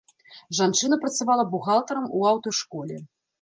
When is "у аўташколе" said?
2.21-2.99